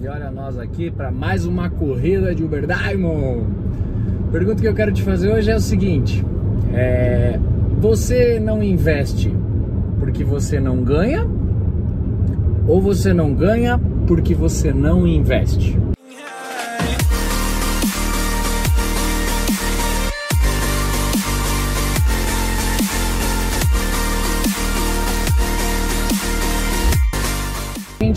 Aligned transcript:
E 0.00 0.06
olha 0.06 0.30
nós 0.30 0.58
aqui 0.58 0.90
para 0.90 1.10
mais 1.10 1.44
uma 1.44 1.68
corrida 1.68 2.34
de 2.34 2.44
Uber 2.44 2.66
Diamond. 2.66 3.46
Pergunta 4.30 4.60
que 4.60 4.68
eu 4.68 4.74
quero 4.74 4.92
te 4.92 5.02
fazer 5.02 5.32
hoje 5.32 5.50
é 5.50 5.56
o 5.56 5.60
seguinte: 5.60 6.24
é, 6.72 7.38
você 7.80 8.38
não 8.38 8.62
investe 8.62 9.34
porque 9.98 10.22
você 10.22 10.60
não 10.60 10.82
ganha 10.82 11.26
ou 12.66 12.80
você 12.80 13.12
não 13.12 13.34
ganha 13.34 13.80
porque 14.06 14.34
você 14.34 14.72
não 14.72 15.06
investe? 15.06 15.76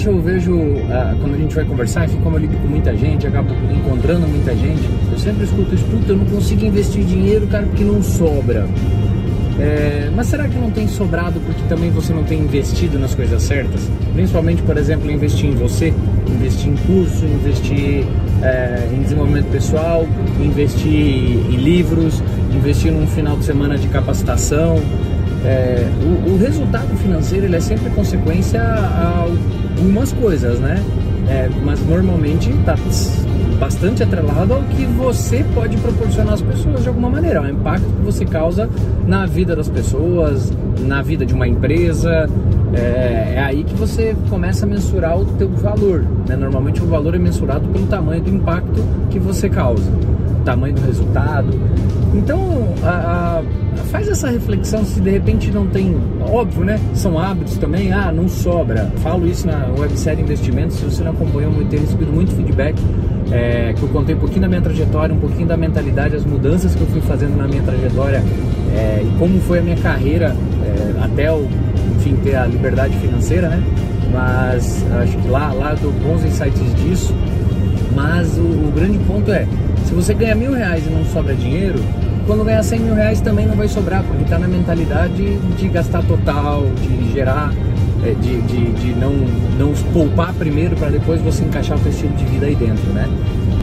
Eu 0.08 0.22
vejo, 0.22 0.54
uh, 0.54 1.18
quando 1.20 1.36
a 1.36 1.38
gente 1.38 1.56
vai 1.56 1.66
conversar, 1.66 2.06
enfim, 2.06 2.20
como 2.22 2.36
eu 2.38 2.42
lido 2.42 2.58
com 2.58 2.68
muita 2.68 2.96
gente, 2.96 3.28
acabo 3.28 3.54
encontrando 3.72 4.28
muita 4.28 4.56
gente, 4.56 4.88
eu 5.12 5.18
sempre 5.18 5.44
escuto 5.44 5.76
isso, 5.76 5.86
puta, 5.86 6.12
eu 6.12 6.18
não 6.18 6.26
consigo 6.26 6.66
investir 6.66 7.04
dinheiro, 7.04 7.48
cara, 7.48 7.66
porque 7.66 7.84
não 7.84 8.02
sobra. 8.02 8.68
É, 9.60 10.10
mas 10.16 10.28
será 10.28 10.48
que 10.48 10.58
não 10.58 10.72
tem 10.72 10.88
sobrado 10.88 11.40
porque 11.42 11.62
também 11.70 11.92
você 11.92 12.12
não 12.14 12.24
tem 12.24 12.40
investido 12.40 12.98
nas 12.98 13.14
coisas 13.14 13.44
certas? 13.44 13.88
Principalmente, 14.14 14.62
por 14.64 14.76
exemplo, 14.76 15.12
investir 15.12 15.50
em 15.50 15.56
você, 15.56 15.94
investir 16.28 16.70
em 16.70 16.78
curso, 16.78 17.26
investir 17.26 18.04
é, 18.42 18.90
em 18.92 19.04
desenvolvimento 19.04 19.52
pessoal, 19.52 20.08
investir 20.40 20.92
em 20.92 21.58
livros, 21.58 22.24
investir 22.52 22.92
num 22.92 23.06
final 23.06 23.38
de 23.38 23.46
semana 23.46 23.78
de 23.78 23.88
capacitação. 23.90 24.80
É, 25.46 25.88
o, 26.04 26.32
o, 26.32 26.38
resultado 26.38 26.96
financeiro 26.98 27.46
ele 27.46 27.56
é 27.56 27.60
sempre 27.60 27.90
consequência 27.92 28.62
a 28.62 29.28
algumas 29.82 30.14
coisas, 30.14 30.60
né? 30.60 30.84
É, 31.28 31.50
mas 31.64 31.84
normalmente 31.86 32.52
está 32.52 32.76
bastante 33.60 34.04
atrelado 34.04 34.54
ao 34.54 34.62
que 34.64 34.86
você 34.86 35.44
pode 35.56 35.78
proporcionar 35.78 36.34
às 36.34 36.42
pessoas 36.42 36.84
de 36.84 36.90
alguma 36.90 37.10
maneira, 37.10 37.42
o 37.42 37.50
impacto 37.50 37.86
que 37.86 38.04
você 38.04 38.26
causa 38.26 38.70
na 39.08 39.26
vida 39.26 39.56
das 39.56 39.70
pessoas, 39.70 40.52
na 40.80 41.02
vida 41.02 41.26
de 41.26 41.34
uma 41.34 41.48
empresa. 41.48 42.30
É, 42.74 43.34
é 43.36 43.44
aí 43.44 43.64
que 43.64 43.74
você 43.76 44.16
começa 44.30 44.66
a 44.66 44.70
mensurar 44.70 45.18
o 45.18 45.26
teu 45.26 45.50
valor. 45.50 46.06
Né? 46.28 46.36
Normalmente 46.36 46.82
o 46.82 46.86
valor 46.86 47.16
é 47.16 47.20
mensurado 47.20 47.68
pelo 47.70 47.88
tamanho 47.88 48.22
do 48.22 48.30
impacto 48.30 48.84
que 49.10 49.20
você 49.20 49.50
causa, 49.50 49.92
tamanho 50.46 50.76
do 50.76 50.82
resultado. 50.82 51.50
Então, 52.14 52.74
a, 52.84 53.40
a 53.40 53.61
faz 53.92 54.08
essa 54.08 54.30
reflexão 54.30 54.86
se 54.86 55.02
de 55.02 55.10
repente 55.10 55.52
não 55.52 55.68
tem, 55.68 55.96
óbvio, 56.22 56.64
né? 56.64 56.80
São 56.94 57.20
hábitos 57.20 57.58
também, 57.58 57.92
ah, 57.92 58.12
não 58.12 58.28
sobra. 58.28 58.90
Falo 59.04 59.28
isso 59.28 59.46
na 59.46 59.68
websérie 59.78 60.24
Investimentos, 60.24 60.78
se 60.78 60.86
você 60.86 61.04
não 61.04 61.12
acompanhou 61.12 61.52
muito, 61.52 61.70
tem 61.70 61.80
recebido 61.82 62.12
muito 62.12 62.34
feedback, 62.34 62.82
é, 63.32 63.74
que 63.74 63.84
eu 63.84 63.90
contei 63.90 64.16
um 64.16 64.20
pouquinho 64.20 64.42
da 64.42 64.48
minha 64.48 64.62
trajetória, 64.62 65.14
um 65.14 65.20
pouquinho 65.20 65.48
da 65.48 65.58
mentalidade, 65.58 66.16
as 66.16 66.24
mudanças 66.24 66.74
que 66.74 66.82
eu 66.82 66.88
fui 66.88 67.02
fazendo 67.02 67.36
na 67.38 67.48
minha 67.48 67.62
trajetória 67.64 68.24
é, 68.74 69.04
e 69.04 69.20
como 69.20 69.40
foi 69.42 69.60
a 69.60 69.62
minha 69.62 69.78
carreira 69.78 70.36
é, 70.64 71.04
até 71.04 71.32
o, 71.32 71.46
enfim, 71.98 72.16
ter 72.24 72.36
a 72.36 72.46
liberdade 72.46 72.96
financeira, 72.98 73.50
né? 73.50 73.62
Mas 74.14 74.86
acho 75.02 75.18
que 75.18 75.28
lá, 75.28 75.52
lá 75.52 75.74
dou 75.74 75.92
bons 75.92 76.24
insights 76.24 76.76
disso. 76.76 77.14
Mas 77.94 78.38
o, 78.38 78.42
o 78.42 78.72
grande 78.74 78.98
ponto 79.00 79.32
é, 79.32 79.46
se 79.86 79.94
você 79.94 80.14
ganha 80.14 80.36
mil 80.36 80.54
reais 80.54 80.86
e 80.88 80.90
não 80.90 81.04
sobra 81.06 81.36
dinheiro, 81.36 81.80
quando 82.32 82.46
ganhar 82.46 82.64
100 82.64 82.80
mil 82.80 82.96
reais 82.96 83.20
também 83.20 83.46
não 83.46 83.58
vai 83.58 83.68
sobrar, 83.68 84.06
porque 84.06 84.24
está 84.24 84.40
na 84.40 84.48
mentalidade 84.48 85.38
de 85.38 85.68
gastar 85.68 86.02
total, 86.04 86.64
de 86.82 87.12
gerar, 87.12 87.52
é, 88.06 88.14
de, 88.14 88.42
de, 88.44 88.72
de 88.72 88.96
não, 88.96 89.12
não 89.60 89.74
poupar 89.92 90.34
primeiro 90.36 90.78
para 90.78 90.92
depois 90.92 91.20
você 91.20 91.44
encaixar 91.44 91.78
o 91.78 91.82
seu 91.82 91.92
estilo 91.92 92.16
de 92.16 92.24
vida 92.24 92.46
aí 92.46 92.56
dentro, 92.56 92.90
né? 92.94 93.06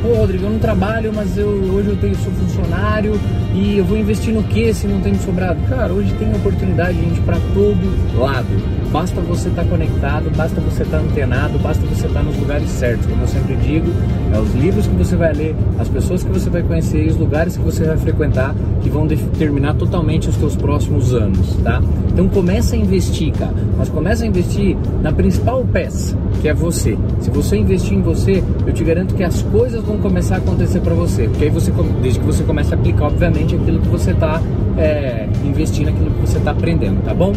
Pô, 0.02 0.08
Rodrigo, 0.08 0.44
eu 0.44 0.50
não 0.50 0.58
trabalho, 0.58 1.10
mas 1.14 1.38
eu, 1.38 1.48
hoje 1.48 1.88
eu 1.88 1.96
tenho, 1.96 2.14
sou 2.16 2.30
funcionário 2.30 3.18
e 3.54 3.78
eu 3.78 3.86
vou 3.86 3.96
investir 3.96 4.34
no 4.34 4.42
que 4.42 4.74
se 4.74 4.86
não 4.86 5.00
tem 5.00 5.14
sobrado? 5.14 5.58
Cara, 5.66 5.90
hoje 5.90 6.12
tem 6.18 6.30
oportunidade, 6.34 7.00
gente, 7.00 7.22
para 7.22 7.38
todo 7.54 8.18
lado. 8.20 8.48
Basta 8.92 9.20
você 9.20 9.48
estar 9.50 9.64
tá 9.64 9.68
conectado, 9.68 10.30
basta 10.34 10.60
você 10.60 10.82
estar 10.82 10.98
tá 10.98 11.04
antenado, 11.04 11.58
basta 11.58 11.84
você 11.86 12.06
estar 12.06 12.20
tá 12.20 12.22
nos 12.22 12.36
lugares 12.38 12.68
certos. 12.70 13.06
Como 13.06 13.22
eu 13.22 13.28
sempre 13.28 13.56
digo, 13.56 13.86
é 14.32 14.38
os 14.38 14.54
livros 14.54 14.86
que 14.86 14.94
você 14.94 15.14
vai 15.14 15.32
ler, 15.34 15.54
as 15.78 15.88
pessoas 15.88 16.22
que 16.22 16.30
você 16.30 16.48
vai 16.48 16.62
conhecer 16.62 17.04
e 17.04 17.08
os 17.08 17.16
lugares 17.16 17.56
que 17.56 17.62
você 17.62 17.84
vai 17.84 17.98
frequentar 17.98 18.54
que 18.82 18.88
vão 18.88 19.06
determinar 19.06 19.74
totalmente 19.74 20.28
os 20.28 20.36
seus 20.36 20.56
próximos 20.56 21.12
anos, 21.12 21.56
tá? 21.62 21.82
Então 22.10 22.28
começa 22.28 22.74
a 22.74 22.78
investir, 22.78 23.32
cara. 23.32 23.54
Mas 23.76 23.88
começa 23.88 24.24
a 24.24 24.26
investir 24.26 24.76
na 25.02 25.12
principal 25.12 25.64
peça, 25.64 26.16
que 26.40 26.48
é 26.48 26.54
você. 26.54 26.96
Se 27.20 27.30
você 27.30 27.56
investir 27.56 27.94
em 27.94 28.02
você, 28.02 28.42
eu 28.66 28.72
te 28.72 28.82
garanto 28.84 29.14
que 29.14 29.22
as 29.22 29.42
coisas 29.42 29.82
vão 29.84 29.98
começar 29.98 30.36
a 30.36 30.38
acontecer 30.38 30.80
para 30.80 30.94
você. 30.94 31.24
Porque 31.24 31.44
aí 31.44 31.50
você, 31.50 31.70
desde 32.02 32.20
que 32.20 32.26
você 32.26 32.42
comece 32.42 32.72
a 32.72 32.76
aplicar, 32.76 33.06
obviamente, 33.06 33.54
aquilo 33.54 33.80
que 33.80 33.88
você 33.88 34.12
está 34.12 34.40
é, 34.78 35.28
investindo, 35.44 35.88
aquilo 35.88 36.10
que 36.10 36.20
você 36.20 36.38
está 36.38 36.52
aprendendo, 36.52 37.02
tá 37.04 37.12
bom? 37.12 37.32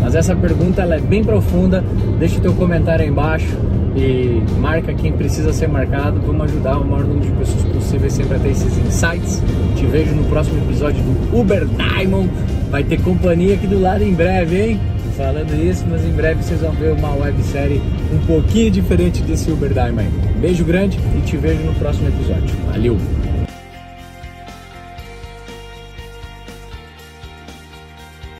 Mas 0.00 0.14
essa 0.14 0.34
pergunta 0.34 0.82
ela 0.92 0.96
é 0.96 1.00
bem 1.00 1.24
profunda. 1.24 1.82
Deixa 2.18 2.38
o 2.38 2.40
teu 2.40 2.52
comentário 2.54 3.04
aí 3.04 3.10
embaixo 3.10 3.56
e 3.96 4.42
marca 4.58 4.92
quem 4.92 5.12
precisa 5.12 5.52
ser 5.52 5.68
marcado. 5.68 6.20
Vamos 6.20 6.42
ajudar 6.44 6.78
o 6.78 6.84
maior 6.84 7.04
número 7.04 7.26
de 7.26 7.32
pessoas 7.32 7.64
possível 7.64 8.10
sempre 8.10 8.36
a 8.36 8.38
ter 8.38 8.50
esses 8.50 8.78
insights. 8.78 9.42
Te 9.76 9.86
vejo 9.86 10.14
no 10.14 10.24
próximo 10.24 10.58
episódio 10.64 11.02
do 11.02 11.40
Uber 11.40 11.66
Diamond. 11.66 12.30
Vai 12.70 12.84
ter 12.84 13.00
companhia 13.00 13.54
aqui 13.54 13.66
do 13.66 13.80
lado 13.80 14.04
em 14.04 14.14
breve, 14.14 14.60
hein? 14.60 14.80
Falando 15.16 15.54
isso, 15.54 15.84
mas 15.90 16.04
em 16.04 16.12
breve 16.12 16.42
vocês 16.42 16.60
vão 16.60 16.72
ver 16.72 16.92
uma 16.92 17.14
websérie 17.14 17.82
um 18.12 18.26
pouquinho 18.26 18.70
diferente 18.70 19.22
desse 19.22 19.50
Uber 19.50 19.72
Diamond. 19.72 20.08
Beijo 20.40 20.64
grande 20.64 20.98
e 21.16 21.20
te 21.20 21.36
vejo 21.36 21.62
no 21.62 21.74
próximo 21.74 22.08
episódio. 22.08 22.54
Valeu! 22.70 23.21